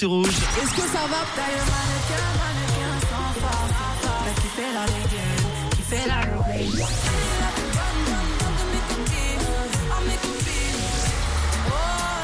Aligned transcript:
sur 0.00 0.10
Rouge. 0.10 0.28
Est-ce 0.28 0.70
que 0.76 0.82
ça 0.92 1.06
va? 1.10 1.26
T'as 1.34 1.48
le 1.50 1.58
mannequin, 1.58 2.26
mannequin 2.38 2.94
sans 3.10 3.30
force 3.40 3.78
Bah, 4.04 4.30
Qui 4.36 4.48
fait 4.54 4.72
la 4.72 4.84
dégaine, 4.86 5.70
qui 5.74 5.82
fait 5.82 6.06
la 6.06 6.20
rebelle 6.20 6.70
La 6.78 7.48
plus 7.50 7.70
bonne, 7.74 8.04
bonne, 8.06 8.30
bonne 8.38 8.56
de 8.58 8.64
mes 8.70 8.84
copines 8.94 9.48
À 9.90 9.98
mes 10.06 10.18
copines 10.22 10.86
Oh, 11.66 11.72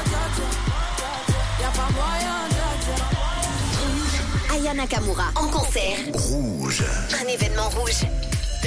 dja, 0.05 0.23
dja 0.37 0.47
Y'a 1.63 1.71
pas 1.71 1.89
moyen, 1.91 2.39
dja, 2.49 2.69
dja 2.85 4.55
Aya 4.55 4.73
Nakamura 4.73 5.25
en 5.35 5.47
concert. 5.49 5.97
Rouge. 6.13 6.81
Un 7.21 7.27
événement 7.27 7.67
rouge. 7.71 8.05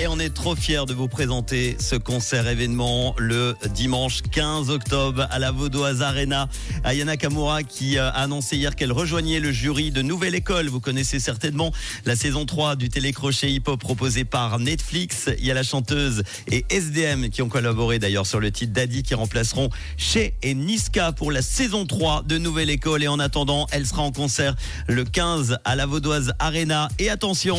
Et 0.00 0.06
on 0.06 0.20
est 0.20 0.32
trop 0.32 0.54
fiers 0.54 0.84
de 0.86 0.94
vous 0.94 1.08
présenter 1.08 1.76
ce 1.80 1.96
concert 1.96 2.46
événement 2.46 3.16
le 3.18 3.56
dimanche 3.74 4.22
15 4.30 4.70
octobre 4.70 5.26
à 5.28 5.40
la 5.40 5.50
Vaudoise 5.50 6.02
Arena. 6.02 6.48
Ayana 6.84 7.16
Kamura 7.16 7.64
qui 7.64 7.98
euh, 7.98 8.08
a 8.08 8.22
annoncé 8.22 8.56
hier 8.56 8.76
qu'elle 8.76 8.92
rejoignait 8.92 9.40
le 9.40 9.50
jury 9.50 9.90
de 9.90 10.00
Nouvelle 10.00 10.36
École. 10.36 10.68
Vous 10.68 10.78
connaissez 10.78 11.18
certainement 11.18 11.72
la 12.04 12.14
saison 12.14 12.46
3 12.46 12.76
du 12.76 12.90
télécrochet 12.90 13.50
hip-hop 13.50 13.80
proposé 13.80 14.24
par 14.24 14.60
Netflix. 14.60 15.30
Il 15.36 15.44
y 15.44 15.50
a 15.50 15.54
la 15.54 15.64
chanteuse 15.64 16.22
et 16.48 16.64
SDM 16.70 17.28
qui 17.30 17.42
ont 17.42 17.48
collaboré 17.48 17.98
d'ailleurs 17.98 18.26
sur 18.26 18.38
le 18.38 18.52
titre 18.52 18.72
Daddy 18.72 19.02
qui 19.02 19.16
remplaceront 19.16 19.68
Chez 19.96 20.34
et 20.42 20.54
Niska 20.54 21.10
pour 21.10 21.32
la 21.32 21.42
saison 21.42 21.86
3 21.86 22.22
de 22.22 22.38
Nouvelle 22.38 22.70
École. 22.70 23.02
Et 23.02 23.08
en 23.08 23.18
attendant, 23.18 23.66
elle 23.72 23.84
sera 23.84 24.02
en 24.02 24.12
concert 24.12 24.54
le 24.86 25.02
15 25.02 25.58
à 25.64 25.74
la 25.74 25.86
Vaudoise 25.86 26.34
Arena. 26.38 26.88
Et 27.00 27.10
attention, 27.10 27.56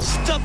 stop 0.00 0.42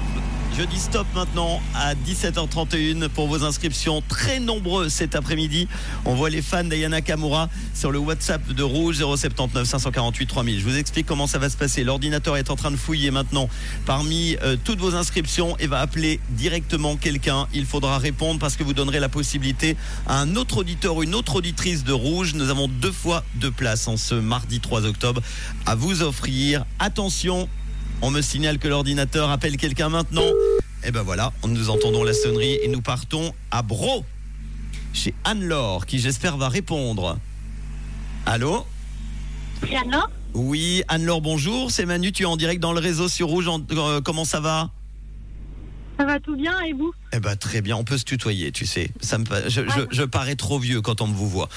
je 0.57 0.63
dis 0.63 0.79
stop 0.79 1.05
maintenant 1.13 1.61
à 1.75 1.93
17h31 1.93 3.09
pour 3.09 3.27
vos 3.27 3.43
inscriptions 3.43 4.01
très 4.07 4.39
nombreux 4.39 4.89
cet 4.89 5.13
après-midi. 5.13 5.67
On 6.03 6.15
voit 6.15 6.31
les 6.31 6.41
fans 6.41 6.63
d'Ayana 6.63 7.01
Kamura 7.01 7.47
sur 7.75 7.91
le 7.91 7.99
WhatsApp 7.99 8.41
de 8.47 8.63
Rouge 8.63 8.97
079 8.97 9.67
548 9.67 10.25
3000. 10.25 10.59
Je 10.59 10.65
vous 10.65 10.77
explique 10.77 11.05
comment 11.05 11.27
ça 11.27 11.37
va 11.37 11.51
se 11.51 11.57
passer. 11.57 11.83
L'ordinateur 11.83 12.37
est 12.37 12.49
en 12.49 12.55
train 12.55 12.71
de 12.71 12.75
fouiller 12.75 13.11
maintenant 13.11 13.49
parmi 13.85 14.35
euh, 14.41 14.57
toutes 14.63 14.79
vos 14.79 14.95
inscriptions 14.95 15.55
et 15.59 15.67
va 15.67 15.79
appeler 15.79 16.19
directement 16.31 16.95
quelqu'un. 16.95 17.47
Il 17.53 17.67
faudra 17.67 17.99
répondre 17.99 18.39
parce 18.39 18.55
que 18.55 18.63
vous 18.63 18.73
donnerez 18.73 18.99
la 18.99 19.09
possibilité 19.09 19.77
à 20.07 20.19
un 20.19 20.35
autre 20.37 20.57
auditeur 20.57 20.95
ou 20.95 21.03
une 21.03 21.13
autre 21.13 21.35
auditrice 21.35 21.83
de 21.83 21.93
Rouge. 21.93 22.33
Nous 22.33 22.49
avons 22.49 22.67
deux 22.67 22.91
fois 22.91 23.23
deux 23.35 23.51
places 23.51 23.87
en 23.87 23.95
ce 23.95 24.15
mardi 24.15 24.59
3 24.59 24.85
octobre 24.85 25.21
à 25.67 25.75
vous 25.75 26.01
offrir. 26.01 26.65
Attention, 26.79 27.47
on 28.01 28.11
me 28.11 28.21
signale 28.21 28.59
que 28.59 28.67
l'ordinateur 28.67 29.29
appelle 29.29 29.57
quelqu'un 29.57 29.89
maintenant. 29.89 30.23
Et 30.83 30.91
ben 30.91 31.01
voilà, 31.01 31.33
nous 31.47 31.69
entendons 31.69 32.03
la 32.03 32.13
sonnerie 32.13 32.59
et 32.63 32.67
nous 32.67 32.81
partons 32.81 33.33
à 33.51 33.61
Bro, 33.61 34.05
chez 34.93 35.13
Anne-Laure, 35.23 35.85
qui 35.85 35.99
j'espère 35.99 36.37
va 36.37 36.49
répondre. 36.49 37.17
Allô? 38.25 38.65
Piano 39.61 39.99
Oui, 40.33 40.83
Anne-Laure, 40.87 41.21
bonjour. 41.21 41.71
C'est 41.71 41.85
Manu, 41.85 42.11
tu 42.11 42.23
es 42.23 42.25
en 42.27 42.37
direct 42.37 42.61
dans 42.61 42.73
le 42.73 42.79
réseau 42.79 43.07
sur 43.07 43.27
Rouge. 43.27 43.47
En- 43.47 43.61
euh, 43.71 44.01
comment 44.01 44.25
ça 44.25 44.39
va? 44.39 44.69
Ça 45.97 46.05
va 46.05 46.19
tout 46.19 46.35
bien 46.35 46.59
et 46.61 46.73
vous? 46.73 46.93
Eh 47.11 47.19
ben 47.19 47.35
très 47.35 47.61
bien, 47.61 47.75
on 47.75 47.83
peut 47.83 47.97
se 47.97 48.03
tutoyer, 48.03 48.51
tu 48.51 48.65
sais. 48.67 48.91
Ça 49.01 49.17
me, 49.17 49.25
je- 49.47 49.61
je 49.89 50.03
parais 50.03 50.35
trop 50.35 50.59
vieux 50.59 50.81
quand 50.81 51.01
on 51.01 51.07
me 51.07 51.13
vous 51.15 51.27
voit. 51.29 51.49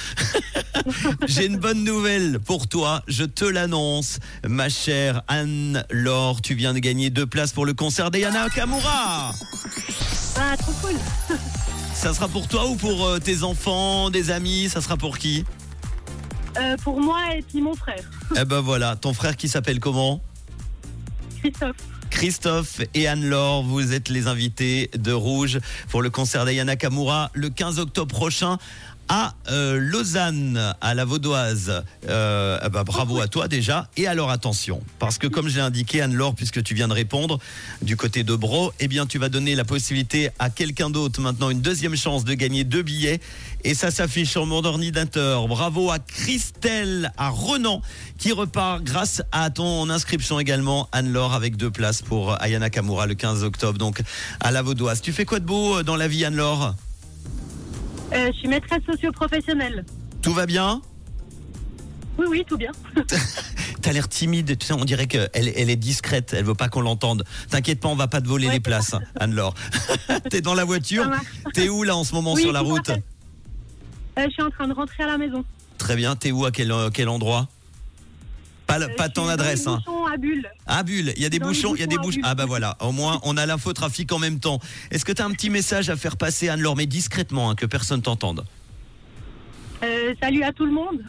J'ai 1.27 1.47
une 1.47 1.59
bonne 1.59 1.85
nouvelle 1.85 2.41
pour 2.41 2.67
toi, 2.69 3.03
je 3.07 3.25
te 3.25 3.45
l'annonce. 3.45 4.19
Ma 4.47 4.69
chère 4.71 5.23
Anne-Laure, 5.29 6.41
tu 6.41 6.55
viens 6.55 6.73
de 6.73 6.79
gagner 6.79 7.11
deux 7.11 7.27
places 7.27 7.53
pour 7.53 7.67
le 7.67 7.75
concert 7.75 8.11
d'Ayana 8.11 8.49
Kamura. 8.49 9.33
Ah, 10.37 10.57
trop 10.57 10.73
cool. 10.81 10.97
Ça 11.93 12.15
sera 12.15 12.29
pour 12.29 12.49
toi 12.49 12.67
ou 12.67 12.77
pour 12.77 13.05
euh, 13.07 13.19
tes 13.19 13.43
enfants, 13.43 14.09
des 14.09 14.31
amis? 14.31 14.71
Ça 14.71 14.81
sera 14.81 14.97
pour 14.97 15.19
qui? 15.19 15.45
Euh, 16.59 16.77
pour 16.83 16.99
moi 17.01 17.19
et 17.37 17.43
puis 17.43 17.61
mon 17.61 17.75
frère, 17.75 18.03
Eh 18.41 18.45
ben 18.47 18.61
voilà, 18.61 18.97
ton 18.97 19.13
frère 19.13 19.37
qui 19.37 19.49
s'appelle 19.49 19.81
comment? 19.81 20.23
Christophe. 21.43 21.77
Christophe 22.11 22.81
et 22.95 23.09
Anne-Laure, 23.09 23.63
vous 23.63 23.93
êtes 23.93 24.09
les 24.09 24.27
invités 24.27 24.91
de 24.99 25.13
Rouge 25.13 25.59
pour 25.89 26.03
le 26.03 26.11
concert 26.11 26.45
d'Ayana 26.45 26.77
Kamura 26.77 27.31
le 27.33 27.49
15 27.49 27.79
octobre 27.79 28.15
prochain 28.15 28.59
à 29.13 29.35
euh, 29.51 29.77
Lausanne, 29.81 30.73
à 30.81 30.95
la 30.95 31.05
Vaudoise. 31.05 31.83
Euh, 32.09 32.69
ben, 32.69 32.85
bravo 32.85 33.21
à 33.21 33.27
toi 33.27 33.49
déjà. 33.49 33.89
Et 33.97 34.07
alors 34.07 34.31
attention, 34.31 34.81
parce 35.01 35.19
que 35.19 35.27
comme 35.27 35.49
je 35.49 35.57
l'ai 35.57 35.61
indiqué, 35.61 36.01
Anne-Laure, 36.01 36.37
puisque 36.37 36.63
tu 36.63 36.75
viens 36.75 36.87
de 36.87 36.93
répondre 36.93 37.41
du 37.83 37.97
côté 37.97 38.23
de 38.23 38.37
Bro, 38.37 38.73
eh 38.79 38.87
bien 38.87 39.07
tu 39.07 39.19
vas 39.19 39.29
donner 39.29 39.57
la 39.57 39.65
possibilité 39.65 40.31
à 40.39 40.49
quelqu'un 40.49 40.91
d'autre 40.91 41.21
maintenant 41.21 41.51
une 41.51 41.61
deuxième 41.61 41.97
chance 41.97 42.25
de 42.25 42.35
gagner 42.35 42.63
deux 42.63 42.83
billets. 42.83 43.21
Et 43.65 43.75
ça 43.75 43.91
s'affiche 43.91 44.31
sur 44.31 44.47
mon 44.47 44.65
ordinateur. 44.65 45.49
Bravo 45.49 45.91
à 45.91 45.99
Christelle, 45.99 47.11
à 47.19 47.31
Renan, 47.31 47.83
qui 48.17 48.31
repart 48.31 48.81
grâce 48.85 49.23
à 49.33 49.51
ton 49.51 49.91
inscription 49.91 50.39
également, 50.39 50.89
Anne-Laure, 50.93 51.35
avec 51.35 51.57
deux 51.57 51.73
places 51.73 52.01
pour 52.01 52.41
Ayana 52.41 52.71
Kamura 52.71 53.09
le 53.09 53.15
15 53.15 53.43
octobre, 53.43 53.77
donc 53.77 54.03
à 54.39 54.53
la 54.53 54.63
Vaudoise. 54.63 55.01
Tu 55.03 55.13
fais 55.13 55.25
quoi 55.25 55.41
de 55.41 55.47
beau 55.47 55.79
euh, 55.79 55.83
dans 55.83 55.97
la 55.97 56.07
vie, 56.07 56.25
Anne-Laure? 56.25 56.77
Euh, 58.13 58.31
je 58.33 58.39
suis 58.39 58.49
maîtresse 58.49 58.83
socio-professionnelle. 58.85 59.85
Tout 60.23 60.33
va 60.33 60.47
bien 60.47 60.83
Oui, 62.19 62.27
oui, 62.29 62.45
tout 62.47 62.57
bien. 62.57 62.73
T'as 63.83 63.93
l'air 63.93 64.09
timide, 64.09 64.59
tu 64.59 64.67
sais, 64.67 64.73
on 64.75 64.85
dirait 64.85 65.07
qu'elle 65.07 65.31
elle 65.33 65.71
est 65.71 65.77
discrète, 65.77 66.35
elle 66.37 66.45
veut 66.45 66.55
pas 66.55 66.69
qu'on 66.69 66.83
l'entende. 66.83 67.25
T'inquiète 67.49 67.81
pas, 67.81 67.89
on 67.89 67.97
va 67.97 68.09
pas 68.09 68.21
te 68.21 68.29
voler 68.29 68.47
Ouais, 68.49 68.55
les 68.55 68.61
places, 68.61 68.93
hein, 68.95 69.01
Anne-Laure. 69.19 69.55
T'es 70.31 70.43
dans 70.43 70.55
la 70.55 70.65
voiture. 70.65 71.11
T'es 71.55 71.69
où 71.69 71.83
là 71.83 71.97
en 71.97 72.05
ce 72.05 72.15
moment 72.15 72.35
Oui, 72.35 72.43
sur 72.43 72.53
la 72.53 72.61
route. 72.61 72.91
Euh, 72.91 74.25
je 74.27 74.31
suis 74.31 74.43
en 74.43 74.51
train 74.51 74.69
de 74.69 74.75
rentrer 74.75 75.05
à 75.05 75.07
la 75.07 75.19
maison. 75.19 75.45
Très 75.79 75.97
bien, 75.97 76.15
t'es 76.15 76.31
où 76.31 76.45
à 76.45 76.51
quel, 76.51 76.71
euh, 76.73 76.91
quel 76.93 77.09
endroit? 77.09 77.49
Pas, 78.67 78.79
Euh, 78.81 79.09
ton 79.15 79.29
adresse, 79.29 79.67
hein. 79.67 79.81
À 80.13 80.17
Bulle. 80.17 80.49
Ah 80.67 80.83
Bulle, 80.83 81.13
il 81.17 81.23
y 81.23 81.27
a 81.27 81.29
des 81.29 81.39
Dans 81.39 81.49
bouchons, 81.49 81.75
il 81.75 81.81
y 81.81 81.85
a 81.85 81.87
des 81.87 81.99
bouchons 81.99 82.21
à. 82.23 82.31
Ah 82.31 82.35
bah 82.35 82.47
voilà, 82.47 82.77
au 82.81 82.93
moins 82.93 83.21
on 83.25 83.37
a 83.37 83.47
l'infotrafic 83.47 84.11
en 84.13 84.19
même 84.19 84.39
temps. 84.41 84.61
Est-ce 84.91 85.05
que 85.05 85.13
tu 85.13 85.23
as 85.23 85.25
un 85.25 85.31
petit 85.33 85.51
message 85.51 85.91
à 85.91 85.97
faire 85.97 86.17
passer 86.17 86.49
Anne-Laure, 86.49 86.77
mais 86.77 86.87
discrètement, 86.87 87.51
hein, 87.51 87.55
que 87.55 87.67
personne 87.67 88.03
t'entende 88.03 88.45
Euh, 89.83 90.15
salut 90.21 90.43
à 90.43 90.53
tout 90.53 90.67
le 90.67 90.73
monde. 90.73 91.01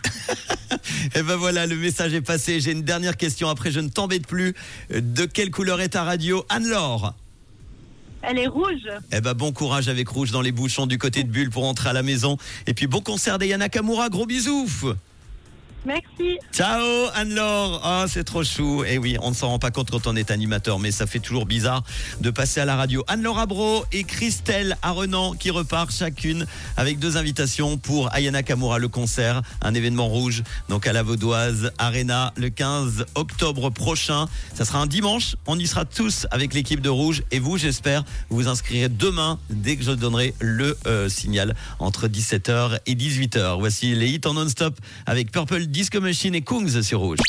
Et 1.15 1.21
ben 1.23 1.35
voilà, 1.35 1.67
le 1.67 1.75
message 1.75 2.13
est 2.13 2.21
passé. 2.21 2.59
J'ai 2.61 2.71
une 2.71 2.83
dernière 2.83 3.17
question, 3.17 3.49
après 3.49 3.71
je 3.71 3.79
ne 3.79 3.89
t'embête 3.89 4.25
plus. 4.27 4.53
De 4.89 5.25
quelle 5.25 5.51
couleur 5.51 5.81
est 5.81 5.89
ta 5.89 6.03
radio? 6.03 6.45
Anne-Laure? 6.49 7.13
Elle 8.23 8.37
est 8.37 8.47
rouge. 8.47 8.87
Eh 9.11 9.19
ben 9.19 9.33
bon 9.33 9.51
courage 9.51 9.87
avec 9.89 10.07
Rouge 10.07 10.29
dans 10.31 10.41
les 10.41 10.51
bouchons 10.51 10.85
du 10.85 10.99
côté 10.99 11.23
de 11.23 11.29
Bulle 11.29 11.49
pour 11.49 11.63
rentrer 11.63 11.89
à 11.89 11.93
la 11.93 12.03
maison. 12.03 12.37
Et 12.67 12.73
puis 12.75 12.85
bon 12.85 13.01
concert 13.01 13.39
d'Ayana 13.39 13.67
Kamura, 13.67 14.09
gros 14.09 14.27
bisous 14.27 14.69
Merci. 15.83 16.37
Ciao 16.53 17.07
Anne-Laure. 17.15 17.81
Ah 17.83 18.05
c'est 18.07 18.23
trop 18.23 18.43
chou. 18.43 18.83
Et 18.83 18.99
oui, 18.99 19.17
on 19.21 19.31
ne 19.31 19.35
s'en 19.35 19.47
rend 19.47 19.59
pas 19.59 19.71
compte 19.71 19.89
quand 19.89 20.05
on 20.05 20.15
est 20.15 20.29
animateur 20.29 20.77
Mais 20.77 20.91
ça 20.91 21.07
fait 21.07 21.19
toujours 21.19 21.47
bizarre 21.47 21.83
de 22.19 22.29
passer 22.29 22.59
à 22.59 22.65
la 22.65 22.75
radio. 22.75 23.03
Anne-Laure 23.07 23.39
Abro 23.39 23.85
et 23.91 24.03
Christelle 24.03 24.77
Arenan 24.83 25.33
Qui 25.33 25.49
repartent 25.49 25.91
chacune 25.91 26.45
avec 26.77 26.99
deux 26.99 27.17
invitations 27.17 27.77
Pour 27.77 28.13
Ayana 28.13 28.43
Kamura, 28.43 28.77
le 28.77 28.89
concert 28.89 29.41
Un 29.61 29.73
événement 29.73 30.07
rouge, 30.07 30.43
donc 30.69 30.85
à 30.85 30.93
la 30.93 31.01
Vaudoise 31.01 31.71
Arena, 31.79 32.31
le 32.37 32.49
15 32.49 33.05
octobre 33.15 33.71
prochain. 33.71 34.27
Ça 34.53 34.65
sera 34.65 34.79
un 34.79 34.87
dimanche. 34.87 35.35
On 35.47 35.57
y 35.57 35.65
sera 35.65 35.85
tous 35.85 36.27
avec 36.29 36.53
l'équipe 36.53 36.81
de 36.81 36.89
Rouge 36.89 37.23
Et 37.31 37.39
vous, 37.39 37.57
j'espère, 37.57 38.03
vous 38.29 38.37
vous 38.37 38.47
inscrirez 38.47 38.89
demain 38.89 39.39
Dès 39.49 39.77
que 39.77 39.83
je 39.83 39.91
donnerai 39.91 40.35
le 40.39 40.77
euh, 40.85 41.09
signal 41.09 41.55
Entre 41.79 42.07
17h 42.07 42.79
et 42.85 42.93
18h 42.93 43.57
Voici 43.57 43.95
les 43.95 44.09
hits 44.09 44.21
en 44.25 44.35
non-stop 44.35 44.79
Avec 45.07 45.31
Purple 45.31 45.70
Disco 45.71 46.01
Machine 46.01 46.35
et 46.35 46.41
Kungs 46.41 46.81
sur 46.83 46.99
Rouge. 46.99 47.19